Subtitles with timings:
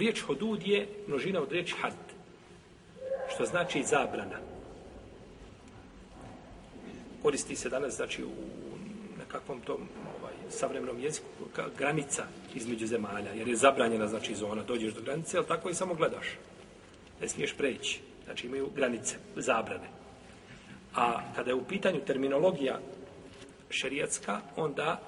[0.00, 1.92] riječ hudud je množina od riječi had,
[3.34, 4.38] što znači zabrana.
[7.22, 8.30] Koristi se danas, znači, u
[9.18, 9.88] nekakvom tom
[10.20, 11.26] ovaj, savremenom jeziku,
[11.78, 12.24] granica
[12.54, 16.26] između zemalja, jer je zabranjena, znači, zona, dođeš do granice, ali tako i samo gledaš.
[17.20, 18.00] Ne smiješ preći.
[18.24, 19.88] Znači, imaju granice, zabrane.
[20.94, 22.80] A kada je u pitanju terminologija
[23.70, 25.00] šerijatska, onda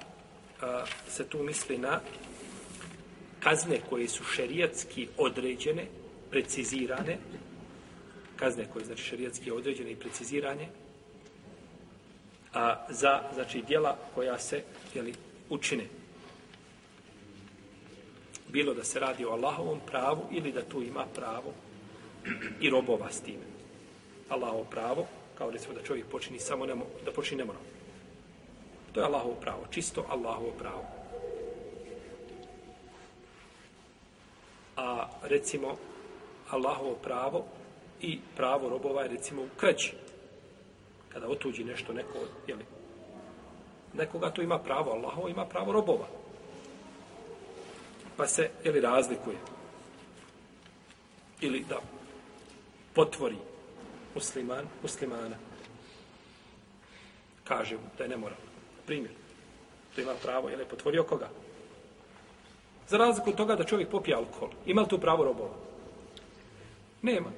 [0.61, 2.01] a, se tu misli na
[3.43, 5.87] kazne koje su šerijatski određene,
[6.31, 7.19] precizirane,
[8.37, 10.69] kazne koje znači šerijatski određene i precizirane,
[12.55, 14.63] a za znači djela koja se
[14.95, 15.15] jeli,
[15.51, 15.85] učine.
[18.49, 21.53] Bilo da se radi o Allahovom pravu ili da tu ima pravo
[22.61, 23.47] i robova s time.
[24.29, 25.07] Allahovo pravo,
[25.39, 27.63] kao recimo da čovjek počini samo nemo, da počini nemoral.
[28.93, 31.02] To je Allahovo pravo, čisto Allahovo pravo.
[34.77, 35.77] A recimo
[36.51, 37.45] Allahovo pravo
[38.01, 39.95] i pravo robova je recimo u kraći.
[41.09, 42.65] Kada otuđi nešto neko, jeli,
[43.95, 46.07] nekoga to ima pravo, Allahovo ima pravo robova.
[48.17, 49.37] Pa se, jeli, razlikuje.
[51.41, 51.81] Ili da
[52.95, 53.37] potvori
[54.15, 55.37] musliman, muslimana.
[57.45, 58.39] Kaže mu da je nemoral.
[58.87, 59.13] Primjer.
[59.95, 61.29] To ima pravo, jel je potvorio koga?
[62.93, 64.49] Za razliku od toga da čovjek popije alkohol.
[64.67, 65.55] Ima li tu pravo robova?
[67.03, 67.31] Nema.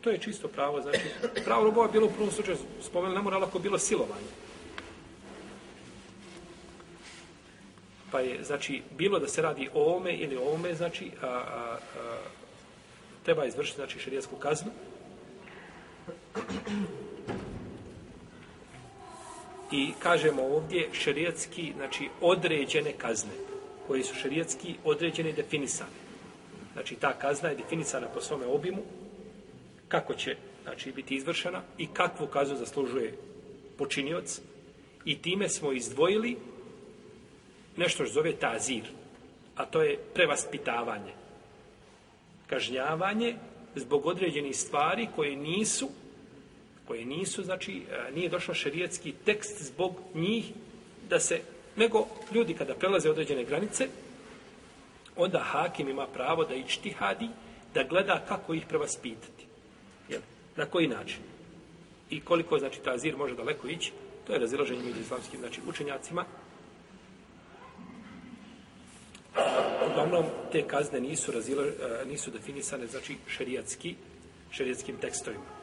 [0.00, 0.82] To je čisto pravo.
[0.82, 1.00] Znači,
[1.44, 4.28] pravo robova je bilo u prvom slučaju spomenuli, ne mora ako bilo silovanje.
[8.10, 11.32] Pa je, znači, bilo da se radi o ome ili o ome, znači, a, a,
[11.32, 12.18] a,
[13.24, 14.70] treba izvršiti, znači, šerijetsku kaznu.
[19.72, 23.32] I kažemo ovdje šerijetski, znači određene kazne,
[23.88, 25.98] koji su šerijetski određene i definisane.
[26.72, 28.82] Znači ta kazna je definisana po svome obimu,
[29.88, 33.14] kako će znači, biti izvršena i kakvu kaznu zaslužuje
[33.78, 34.40] počinioc.
[35.04, 36.36] I time smo izdvojili
[37.76, 38.84] nešto što zove tazir,
[39.56, 41.12] a to je prevaspitavanje.
[42.46, 43.34] Kažnjavanje
[43.74, 45.88] zbog određenih stvari koje nisu
[46.88, 47.82] koje nisu, znači,
[48.14, 50.44] nije došao šerijetski tekst zbog njih
[51.08, 51.40] da se,
[51.78, 53.88] nego ljudi kada prelaze određene granice,
[55.16, 57.28] onda hakim ima pravo da ići hadi,
[57.74, 59.46] da gleda kako ih prevaspitati.
[60.08, 60.20] Jel?
[60.56, 61.20] Na koji način?
[62.10, 63.92] I koliko, znači, ta azir može daleko ići,
[64.26, 66.24] to je razilaženje među islamskim, znači, učenjacima.
[69.90, 73.94] Uglavnom, te kazne nisu, razila, eh, nisu definisane, znači, šerijatski,
[74.50, 75.58] šerijatskim tekstovima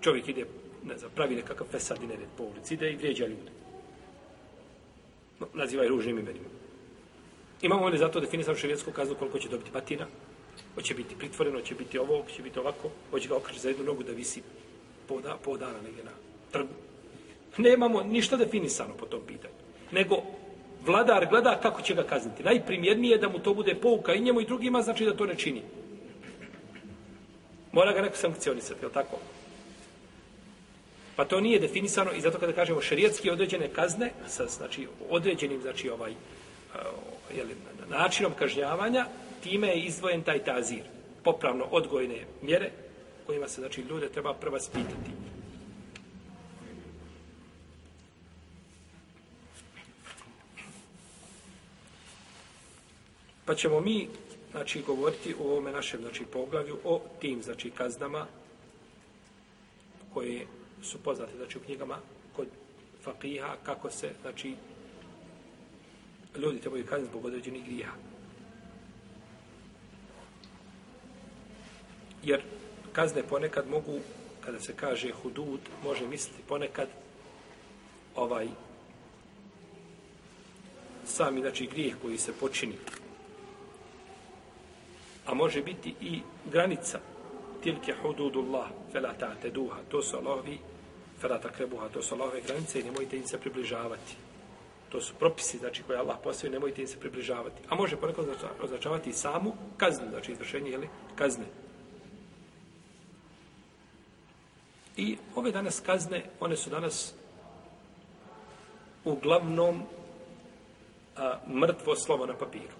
[0.00, 0.44] čovjek ide,
[0.84, 3.50] ne znam, pravi nekakav fesad i nered po ulici, ide i vrijeđa ljude.
[5.40, 6.48] No, naziva je ružnim imenima.
[7.62, 10.06] Imamo li zato definisanu šarijetsku kaznu koliko će dobiti patina?
[10.74, 14.02] Hoće biti pritvoreno, hoće biti ovo, hoće biti ovako, hoće ga okreći za jednu nogu
[14.02, 14.42] da visi
[15.08, 16.10] po, da, po dana negdje na
[16.52, 16.74] trgu.
[17.56, 19.54] Nemamo ništa definisano po tom pitanju.
[19.92, 20.22] Nego
[20.86, 22.42] vladar gleda kako će ga kazniti.
[22.42, 25.34] Najprimjernije je da mu to bude pouka i njemu i drugima, znači da to ne
[25.34, 25.62] čini.
[27.72, 29.18] Mora ga neko sankcionisati, je li tako?
[31.18, 35.90] Pa to nije definisano i zato kada kažemo šerijetski određene kazne sa znači određenim znači
[35.90, 36.16] ovaj eh,
[37.36, 37.54] je li,
[37.88, 39.06] načinom kažnjavanja,
[39.42, 40.82] time je izdvojen taj tazir.
[41.24, 42.70] Popravno odgojne mjere
[43.26, 45.10] kojima se znači ljude treba prva spitati.
[53.44, 54.08] Pa ćemo mi
[54.50, 58.26] znači govoriti o ovome našem znači poglavlju o tim znači kaznama
[60.14, 60.46] koje
[60.82, 61.98] su poznate, znači u knjigama
[62.36, 62.46] kod
[63.04, 64.54] fakiha, kako se, znači,
[66.36, 67.88] ljudi trebaju kazniti zbog određenih grija.
[72.22, 72.42] Jer
[72.92, 73.98] kazne ponekad mogu,
[74.44, 76.88] kada se kaže hudud, može misliti ponekad
[78.16, 78.48] ovaj
[81.04, 82.74] sami, znači, grijeh koji se počini.
[85.26, 86.20] A može biti i
[86.52, 87.00] granica
[87.62, 90.58] tilke hududullah fela ta'te duha to su Allahovi
[91.20, 94.16] fela krebuha, to su Allahove granice i nemojte im se približavati.
[94.88, 97.62] To su propisi znači koje Allah postavio nemojte im se približavati.
[97.68, 98.24] A može ponekad
[98.62, 101.44] označavati samu kaznu znači izvršenje jeli, kazne.
[104.96, 107.14] I ove danas kazne one su danas
[109.04, 109.82] uglavnom
[111.16, 112.74] a, mrtvo slovo na papiru.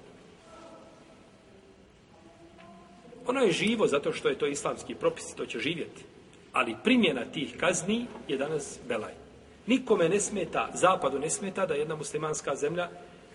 [3.26, 6.04] Ono je živo zato što je to islamski propis, to će živjeti.
[6.52, 9.12] Ali primjena tih kazni je danas belaj.
[9.66, 12.88] Nikome ne smeta, zapadu ne smeta da jedna muslimanska zemlja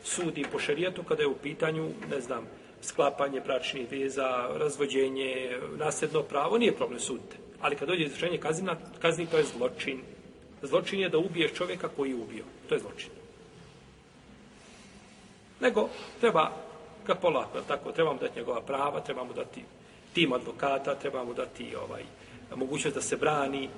[0.03, 2.47] sudi po šarijetu kada je u pitanju, ne znam,
[2.81, 7.35] sklapanje bračnih veza, razvođenje, nasljedno pravo, nije problem sudite.
[7.61, 10.01] Ali kad dođe izvršenje kazna, kazni to je zločin.
[10.61, 12.43] Zločin je da ubiješ čovjeka koji je ubio.
[12.69, 13.09] To je zločin.
[15.59, 15.89] Nego
[16.19, 16.51] treba
[17.07, 19.63] ga polako, tako, trebamo dati njegova prava, trebamo dati
[20.13, 22.03] tim advokata, trebamo dati ovaj,
[22.55, 23.69] mogućnost da se brani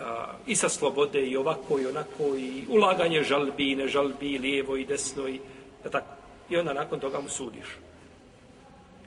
[0.00, 4.76] a, i sa slobode i ovako i onako i ulaganje žalbi i ne žalbi, lijevo
[4.76, 5.40] i desno i
[5.84, 6.14] da tako.
[6.50, 7.66] I onda nakon toga mu sudiš.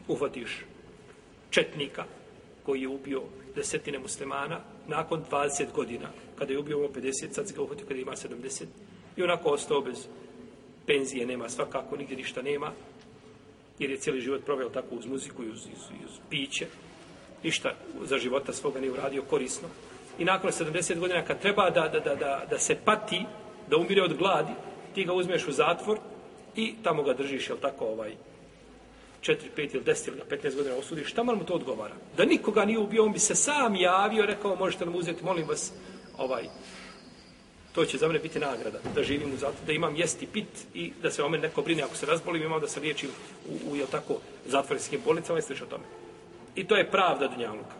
[0.07, 0.65] Uhvatiš
[1.49, 2.03] četnika
[2.65, 3.21] koji je ubio
[3.55, 7.99] desetine muslimana nakon 20 godina, kada je ubio ovo 50, sad se ga uhvatio kada
[7.99, 8.63] ima 70,
[9.17, 10.07] i onako ostao bez
[10.85, 12.71] penzije, nema svakako, nigdje ništa nema,
[13.79, 16.67] jer je cijeli život proveo tako uz muziku i uz, uz, uz piće,
[17.45, 19.67] ništa za života svoga nije uradio korisno.
[20.19, 23.25] I nakon 70 godina, kad treba da, da, da, da, da se pati,
[23.69, 24.53] da umire od gladi,
[24.95, 25.99] ti ga uzmeš u zatvor
[26.55, 28.15] i tamo ga držiš, jel tako, ovaj,
[29.21, 31.93] 4, 5 ili 10 ili 15 godina osudiš, šta mu to odgovara?
[32.17, 35.73] Da nikoga nije ubio, on bi se sam javio, rekao, možete nam uzeti, molim vas,
[36.17, 36.43] ovaj,
[37.75, 40.91] to će za mene biti nagrada, da živim u zatvoru, da imam jesti pit i
[41.01, 43.09] da se o mene neko brine ako se razbolim, imam da se liječim
[43.49, 45.53] u, u jel tako, zatvorskim bolnicama i sl.
[45.69, 46.04] tome.
[46.55, 47.75] I to je pravda Dunjaluka.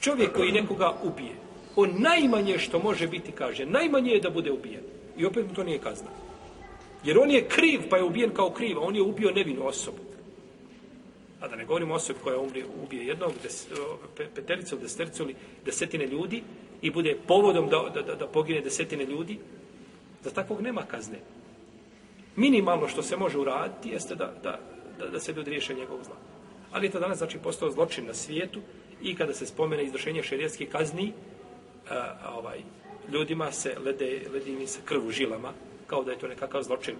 [0.00, 1.34] Čovjek koji nekoga ubije,
[1.76, 4.82] on najmanje što može biti, kaže, najmanje je da bude ubijen.
[5.16, 6.10] I opet mu to nije kazna.
[7.04, 9.98] Jer on je kriv, pa je ubijen kao kriv, on je ubio nevinu osobu.
[11.40, 13.66] A da ne govorimo osobi koja umri, ubije jednog, des,
[14.34, 16.42] petericu, destercu ili desetine ljudi
[16.82, 19.38] i bude povodom da, da, da, da pogine desetine ljudi,
[20.22, 21.18] za takvog nema kazne.
[22.36, 24.58] Minimalno što se može uraditi jeste da, da,
[24.98, 26.31] da, da se ljudi riješe njegovog zla.
[26.72, 28.60] Ali to danas znači postao zločin na svijetu
[29.02, 31.12] i kada se spomene izvršenje šerijetskih kazni,
[31.90, 32.58] a, a, ovaj,
[33.12, 35.52] ljudima se lede, ledi mi se krvu žilama,
[35.86, 36.94] kao da je to nekakav zločin,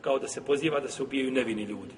[0.00, 1.94] kao da se poziva da se ubijaju nevini ljudi.